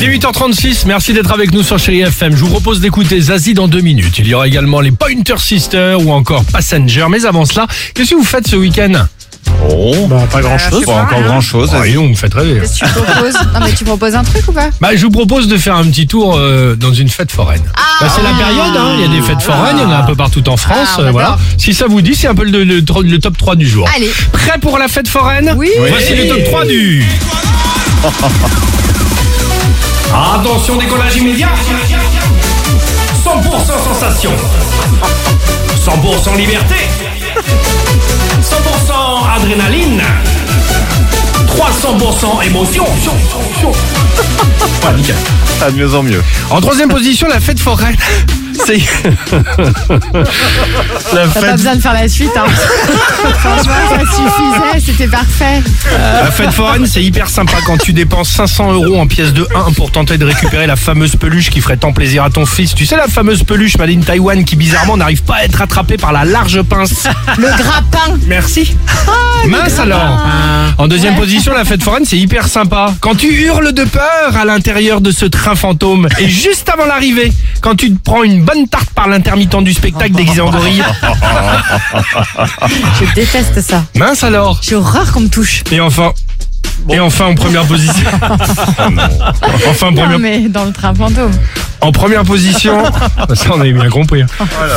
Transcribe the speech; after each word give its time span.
8h36, 0.00 0.86
merci 0.86 1.12
d'être 1.12 1.32
avec 1.32 1.52
nous 1.52 1.62
sur 1.62 1.78
Chéri 1.78 2.00
FM. 2.00 2.34
Je 2.34 2.40
vous 2.40 2.48
propose 2.50 2.80
d'écouter 2.80 3.20
Zazie 3.20 3.54
dans 3.54 3.68
deux 3.68 3.80
minutes. 3.82 4.18
Il 4.18 4.26
y 4.26 4.34
aura 4.34 4.46
également 4.48 4.80
les 4.80 4.90
Pointer 4.90 5.34
Sisters 5.38 6.00
ou 6.00 6.10
encore 6.12 6.44
Passenger. 6.44 7.06
Mais 7.10 7.24
avant 7.26 7.44
cela, 7.44 7.66
qu'est-ce 7.94 8.10
que 8.10 8.14
vous 8.16 8.24
faites 8.24 8.48
ce 8.48 8.56
week-end? 8.56 8.92
Oh, 9.68 10.06
Bah 10.08 10.26
pas 10.30 10.40
grand 10.40 10.56
chose. 10.58 10.84
pas 10.86 11.02
encore 11.02 11.22
grand 11.22 11.40
chose. 11.40 11.70
Oh, 11.74 11.84
donc, 11.84 11.94
vous 11.94 12.08
me 12.08 12.14
faites 12.14 12.32
rêver. 12.34 12.60
Qu'est-ce 12.60 12.80
que 12.80 12.86
tu 12.86 12.92
proposes? 13.04 13.34
Non 13.34 13.60
mais 13.62 13.72
tu 13.72 13.84
proposes 13.84 14.14
un 14.14 14.24
truc 14.24 14.48
ou 14.48 14.52
pas? 14.52 14.70
Bah, 14.80 14.90
je 14.96 15.02
vous 15.04 15.10
propose 15.10 15.46
de 15.46 15.56
faire 15.58 15.76
un 15.76 15.84
petit 15.84 16.06
tour 16.06 16.36
euh, 16.36 16.74
dans 16.74 16.92
une 16.94 17.08
fête 17.08 17.30
foraine. 17.30 17.62
Bah, 18.00 18.08
c'est 18.14 18.22
la 18.22 18.30
période, 18.30 18.74
hein. 18.76 18.94
il 18.98 19.00
y 19.02 19.04
a 19.04 19.08
des 19.20 19.22
fêtes 19.26 19.42
foraines, 19.42 19.76
il 19.78 19.82
y 19.82 19.84
en 19.84 19.90
a 19.90 19.98
un 19.98 20.02
peu 20.06 20.14
partout 20.16 20.46
en 20.48 20.56
France. 20.56 20.88
Ah, 20.94 20.96
on 20.98 21.02
euh, 21.02 21.10
voilà. 21.10 21.38
Si 21.58 21.74
ça 21.74 21.86
vous 21.86 22.00
dit, 22.00 22.14
c'est 22.14 22.28
un 22.28 22.34
peu 22.34 22.44
le, 22.44 22.64
le- 22.64 22.80
le 22.80 23.18
top 23.18 23.36
3 23.36 23.56
du 23.56 23.68
jour. 23.68 23.88
Allez. 23.94 24.10
Prêt 24.32 24.58
pour 24.60 24.78
la 24.78 24.88
fête 24.88 25.08
foraine? 25.08 25.54
Oui. 25.56 25.68
Oui. 25.78 25.88
Voici 25.90 26.14
le 26.16 26.28
top 26.28 26.44
3 26.44 26.64
du... 26.66 27.04
Attention, 30.14 30.76
décollage 30.76 31.16
immédiat 31.16 31.48
100% 33.24 33.84
sensation 33.84 34.30
100% 35.84 36.36
liberté 36.36 36.74
100% 38.42 39.36
adrénaline 39.36 40.02
300% 41.46 42.46
émotion 42.46 42.84
Ouais, 44.84 44.92
nickel. 44.96 45.16
Ah, 45.60 45.70
de 45.70 45.76
mieux 45.76 45.94
en 45.94 46.02
mieux. 46.02 46.22
En 46.50 46.60
troisième 46.60 46.88
position, 46.88 47.28
la 47.28 47.40
fête 47.40 47.60
foraine. 47.60 47.96
C'est 48.64 48.78
la 51.12 51.26
T'as 51.26 51.26
pas 51.26 51.40
fête, 51.40 51.56
besoin 51.56 51.76
de 51.76 51.80
faire 51.80 51.92
la 51.92 52.08
suite, 52.08 52.30
hein. 52.36 52.44
Franchement, 53.38 53.72
ça 53.90 54.00
suffisait, 54.00 54.80
c'était 54.92 55.08
parfait. 55.08 55.62
la 55.90 56.30
fête 56.30 56.52
foraine, 56.52 56.86
c'est 56.86 57.02
hyper 57.02 57.28
sympa 57.28 57.58
quand 57.66 57.76
tu 57.78 57.92
dépenses 57.92 58.30
500 58.30 58.72
euros 58.72 59.00
en 59.00 59.06
pièces 59.06 59.32
de 59.32 59.46
1 59.54 59.72
pour 59.72 59.90
tenter 59.90 60.18
de 60.18 60.24
récupérer 60.24 60.66
la 60.66 60.76
fameuse 60.76 61.16
peluche 61.16 61.50
qui 61.50 61.60
ferait 61.60 61.76
tant 61.76 61.92
plaisir 61.92 62.24
à 62.24 62.30
ton 62.30 62.46
fils. 62.46 62.74
Tu 62.74 62.86
sais 62.86 62.96
la 62.96 63.08
fameuse 63.08 63.42
peluche 63.42 63.76
made 63.78 63.90
in 63.90 64.00
Taïwan 64.00 64.44
qui 64.44 64.56
bizarrement 64.56 64.96
n'arrive 64.96 65.22
pas 65.22 65.36
à 65.36 65.44
être 65.44 65.60
attrapée 65.60 65.96
par 65.96 66.12
la 66.12 66.24
large 66.24 66.62
pince. 66.62 67.08
Le 67.38 67.48
grappin. 67.48 68.18
Merci. 68.26 68.76
Mince 69.46 69.78
alors. 69.78 70.18
En 70.78 70.88
deuxième 70.88 71.16
position, 71.16 71.52
la 71.52 71.64
fête 71.64 71.82
foraine, 71.82 72.04
c'est 72.04 72.18
hyper 72.18 72.46
sympa. 72.46 72.94
Quand 73.00 73.14
tu 73.14 73.28
hurles 73.28 73.72
de 73.72 73.84
peur 73.84 74.36
à 74.36 74.44
l'intérieur 74.44 75.00
de 75.00 75.10
ce 75.10 75.24
train 75.26 75.54
fantôme 75.54 76.08
et 76.18 76.28
juste 76.28 76.68
avant 76.68 76.86
l'arrivée, 76.86 77.32
quand 77.60 77.76
tu 77.76 77.92
te 77.92 77.98
prends 78.02 78.22
une 78.22 78.42
bonne 78.42 78.51
tarte 78.68 78.90
par 78.90 79.08
l'intermittent 79.08 79.62
du 79.62 79.72
spectacle 79.72 80.12
déguisé 80.12 80.40
en 80.40 80.50
gorille. 80.50 80.82
Je 83.00 83.14
déteste 83.14 83.60
ça. 83.60 83.84
Mince 83.96 84.24
alors. 84.24 84.60
J'ai 84.62 84.74
horreur 84.74 85.12
qu'on 85.12 85.20
me 85.20 85.28
touche. 85.28 85.62
Et 85.70 85.80
enfin. 85.80 86.12
Et 86.88 86.98
enfin 86.98 87.26
en 87.26 87.34
première 87.34 87.64
position. 87.64 87.94
enfin 89.68 89.88
en 89.88 89.92
Non 89.92 90.02
première, 90.02 90.18
mais 90.18 90.48
dans 90.48 90.64
le 90.64 90.72
train 90.72 90.94
fantôme. 90.94 91.32
En 91.82 91.92
première 91.92 92.22
position. 92.24 92.82
Ça 93.34 93.50
on 93.54 93.60
avait 93.60 93.72
bien 93.72 93.88
compris. 93.90 94.22
hein. 94.22 94.26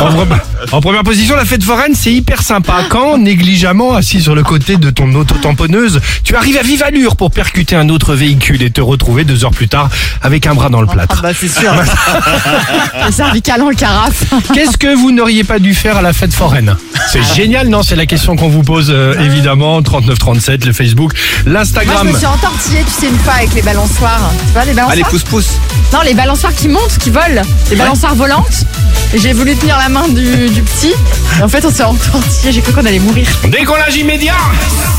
En, 0.00 0.10
pre- 0.10 0.26
en 0.72 0.80
première 0.80 1.02
position, 1.02 1.34
la 1.36 1.44
fête 1.44 1.62
foraine, 1.64 1.94
c'est 1.94 2.12
hyper 2.12 2.42
sympa. 2.42 2.84
Quand, 2.88 3.18
négligemment 3.18 3.94
assis 3.94 4.20
sur 4.22 4.34
le 4.34 4.42
côté 4.42 4.76
de 4.76 4.90
ton 4.90 5.12
auto-tamponneuse, 5.14 6.00
tu 6.24 6.36
arrives 6.36 6.56
à 6.58 6.62
vive 6.62 6.82
allure 6.82 7.16
pour 7.16 7.30
percuter 7.30 7.74
un 7.76 7.88
autre 7.88 8.14
véhicule 8.14 8.62
et 8.62 8.70
te 8.70 8.80
retrouver 8.80 9.24
deux 9.24 9.44
heures 9.44 9.50
plus 9.50 9.68
tard 9.68 9.88
avec 10.22 10.46
un 10.46 10.54
bras 10.54 10.68
dans 10.68 10.80
le 10.80 10.86
plâtre. 10.86 11.22
bah 11.22 11.30
c'est 11.38 11.48
sûr. 11.48 11.72
Le 13.06 13.12
cervical 13.12 13.62
en 13.62 13.70
carafe. 13.70 14.24
Qu'est-ce 14.54 14.76
que 14.76 14.94
vous 14.94 15.10
n'auriez 15.12 15.44
pas 15.44 15.58
dû 15.58 15.74
faire 15.74 15.96
à 15.96 16.02
la 16.02 16.12
fête 16.12 16.32
foraine? 16.32 16.76
C'est 17.10 17.22
génial, 17.34 17.68
non? 17.68 17.82
C'est 17.82 17.96
la 17.96 18.06
question 18.06 18.36
qu'on 18.36 18.48
vous 18.48 18.62
pose 18.62 18.90
euh, 18.90 19.18
évidemment. 19.20 19.82
3937, 19.82 20.66
le 20.66 20.72
Facebook, 20.72 21.12
Moi 21.46 21.54
l'Instagram. 21.54 22.06
je 22.06 22.12
me 22.12 22.16
suis 22.16 22.26
entortillée, 22.26 22.84
tu 22.84 22.90
sais, 23.06 23.08
une 23.08 23.18
fois 23.18 23.34
avec 23.34 23.54
les 23.54 23.62
balançoires. 23.62 24.30
Tu 24.46 24.52
vois 24.52 24.64
les 24.64 24.72
balançoires 24.72 24.90
Allez, 24.92 25.04
pousse-pousse. 25.04 25.58
Non, 25.92 26.00
les 26.04 26.14
balançoires 26.14 26.54
qui 26.54 26.68
montent, 26.68 26.89
qui 26.98 27.10
volent. 27.10 27.42
Les 27.70 27.76
balançoires 27.76 28.14
volantes. 28.14 28.64
Et 29.12 29.18
j'ai 29.18 29.32
voulu 29.32 29.56
tenir 29.56 29.76
la 29.76 29.88
main 29.88 30.08
du, 30.08 30.48
du 30.48 30.62
petit. 30.62 30.94
Et 31.38 31.42
en 31.42 31.48
fait, 31.48 31.64
on 31.64 31.70
s'est 31.70 31.82
entortillé. 31.82 32.52
J'ai 32.52 32.60
cru 32.60 32.72
qu'on 32.72 32.84
allait 32.86 32.98
mourir. 32.98 33.26
Décollage 33.48 33.96
immédiat 33.96 34.34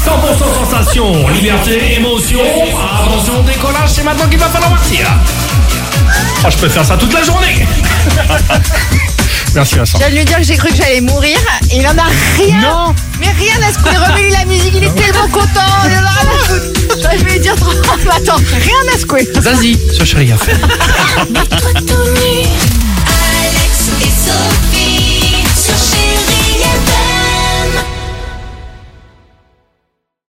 100% 0.06 0.66
sensation, 0.66 1.28
liberté, 1.30 1.96
émotion. 1.96 2.42
Attention, 3.06 3.44
décollage, 3.44 3.90
c'est 3.90 4.04
maintenant 4.04 4.28
qu'il 4.28 4.40
va 4.40 4.48
falloir 4.48 4.72
partir. 4.72 5.08
Oh, 6.44 6.48
je 6.50 6.58
peux 6.58 6.70
faire 6.70 6.86
ça 6.86 6.98
toute 6.98 7.14
la 7.14 7.24
journée. 7.24 7.66
Merci 9.54 9.76
Vincent. 9.76 9.98
Je 9.98 10.04
viens 10.04 10.10
de 10.10 10.16
lui 10.16 10.26
dire 10.26 10.38
que 10.38 10.44
j'ai 10.44 10.56
cru 10.58 10.70
que 10.70 10.76
j'allais 10.76 11.02
mourir. 11.02 11.38
Et 11.72 11.78
il 11.78 11.88
en 11.88 11.98
a 11.98 12.08
rien. 12.38 12.62
Non. 12.62 12.96
Mais 13.20 13.30
rien 13.32 13.56
à 13.68 13.72
ce 13.74 13.78
qu'il 13.80 13.98
remets 13.98 14.30
la 14.30 14.46
Zazie 19.40 19.78
sur 19.92 20.06
Chérie 20.06 20.32
FM. 20.32 20.58
Alex. 23.08 24.81